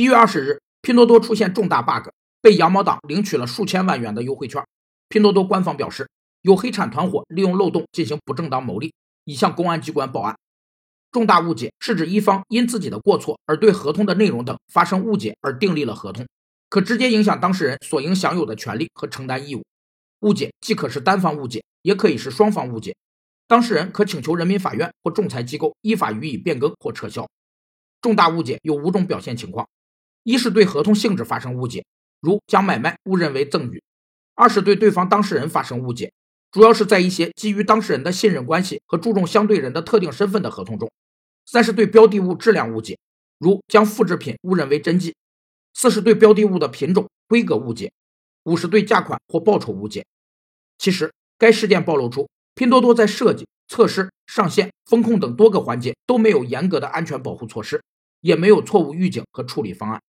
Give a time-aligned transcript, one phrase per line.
[0.00, 2.08] 一月二十日，拼多多出现重大 bug，
[2.40, 4.64] 被羊毛党领取了数千万元的优惠券。
[5.10, 6.08] 拼多多官方表示，
[6.40, 8.94] 有黑产团伙利用漏洞进行不正当牟利，
[9.26, 10.34] 已向公安机关报案。
[11.12, 16.26] 重大误解是指一方因自己的过错而对合同的内容等发生误解而订立了合同，
[16.70, 19.62] 可直接影响当事人所应享有的权利和承担义务。
[20.20, 22.96] 误解既可是单方误解，也可以是双方误解。
[23.46, 27.28] 当事人可请求人民法院或仲裁机构依法予以变更或撤销。
[28.00, 29.68] 重大误解有五种表现情况：
[30.22, 31.84] 一是对合同性质发生误解，
[32.20, 33.80] 如将买卖误认为赠与；
[34.34, 36.12] 二是对对方当事人发生误解，
[36.50, 40.90] 主要是在一些基于当事人的信任关系和注重相对人的特定身份的合同中。
[41.46, 42.98] 三是对标的物质量误解，
[43.38, 45.12] 如将复制品误认为真迹；
[45.74, 47.90] 四是对标的物的品种、规格误解；
[48.44, 50.04] 五是对价款或报酬误解。
[50.78, 57.82] 其实，该事件暴露出拼多多在设计、测试、上线、风控等多个环节都没有严格的安全保护措施，
[58.20, 60.00] 也没有错误预警和处理方案。